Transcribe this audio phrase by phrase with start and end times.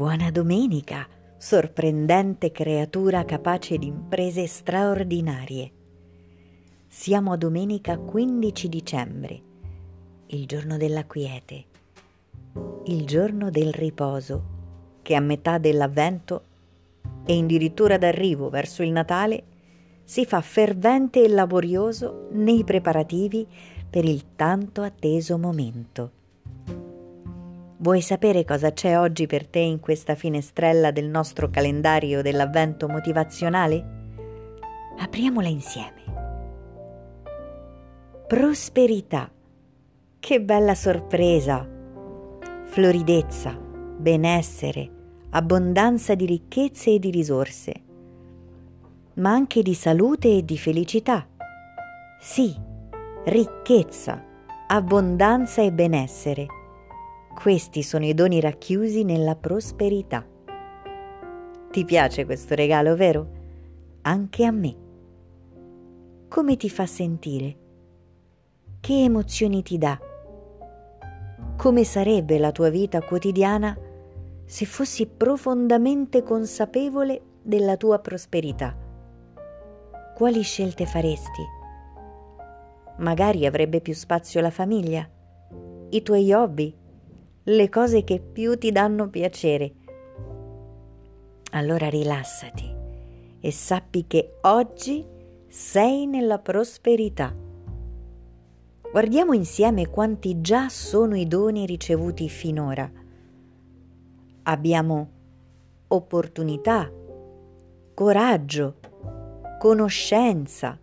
[0.00, 5.70] Buona domenica, sorprendente creatura capace di imprese straordinarie.
[6.88, 9.42] Siamo a domenica 15 dicembre,
[10.28, 11.64] il giorno della quiete,
[12.86, 14.44] il giorno del riposo,
[15.02, 16.44] che a metà dell'avvento
[17.26, 19.42] e addirittura d'arrivo verso il Natale
[20.02, 23.46] si fa fervente e laborioso nei preparativi
[23.90, 26.19] per il tanto atteso momento.
[27.82, 33.82] Vuoi sapere cosa c'è oggi per te in questa finestrella del nostro calendario dell'avvento motivazionale?
[34.98, 36.02] Apriamola insieme.
[38.26, 39.30] Prosperità.
[40.18, 41.66] Che bella sorpresa!
[42.64, 44.90] Floridezza, benessere,
[45.30, 47.72] abbondanza di ricchezze e di risorse,
[49.14, 51.26] ma anche di salute e di felicità.
[52.20, 52.54] Sì,
[53.24, 54.22] ricchezza,
[54.66, 56.58] abbondanza e benessere
[57.40, 60.26] questi sono i doni racchiusi nella prosperità.
[61.70, 63.28] Ti piace questo regalo, vero?
[64.02, 64.76] Anche a me.
[66.28, 67.56] Come ti fa sentire?
[68.78, 69.98] Che emozioni ti dà?
[71.56, 73.74] Come sarebbe la tua vita quotidiana
[74.44, 78.76] se fossi profondamente consapevole della tua prosperità?
[80.14, 81.42] Quali scelte faresti?
[82.98, 85.08] Magari avrebbe più spazio la famiglia,
[85.88, 86.76] i tuoi hobby,
[87.50, 89.72] le cose che più ti danno piacere.
[91.52, 92.78] Allora rilassati
[93.40, 95.04] e sappi che oggi
[95.48, 97.34] sei nella prosperità.
[98.92, 102.88] Guardiamo insieme quanti già sono i doni ricevuti finora.
[104.44, 105.10] Abbiamo
[105.88, 106.88] opportunità,
[107.94, 108.76] coraggio,
[109.58, 110.78] conoscenza,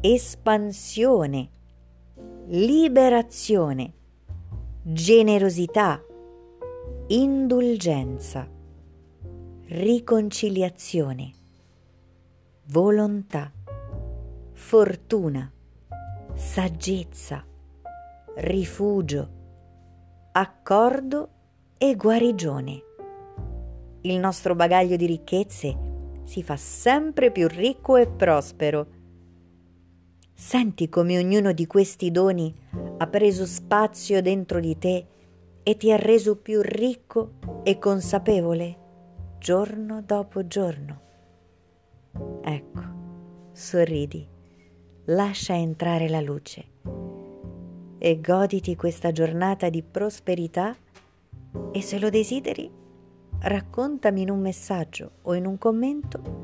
[0.00, 1.50] espansione,
[2.46, 3.94] liberazione
[4.92, 6.04] generosità,
[7.06, 8.50] indulgenza,
[9.66, 11.30] riconciliazione,
[12.66, 13.52] volontà,
[14.50, 15.48] fortuna,
[16.34, 17.46] saggezza,
[18.38, 19.30] rifugio,
[20.32, 21.28] accordo
[21.78, 22.82] e guarigione.
[24.00, 25.78] Il nostro bagaglio di ricchezze
[26.24, 28.88] si fa sempre più ricco e prospero.
[30.40, 32.52] Senti come ognuno di questi doni
[32.96, 35.06] ha preso spazio dentro di te
[35.62, 38.78] e ti ha reso più ricco e consapevole
[39.38, 41.00] giorno dopo giorno.
[42.42, 42.80] Ecco,
[43.52, 44.26] sorridi,
[45.04, 46.64] lascia entrare la luce
[47.98, 50.74] e goditi questa giornata di prosperità
[51.70, 52.68] e se lo desideri,
[53.40, 56.38] raccontami in un messaggio o in un commento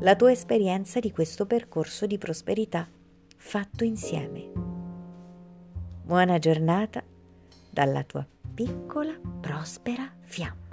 [0.00, 2.86] la tua esperienza di questo percorso di prosperità
[3.40, 4.52] fatto insieme.
[6.04, 7.02] Buona giornata
[7.70, 8.24] dalla tua
[8.54, 10.69] piccola prospera fiamma.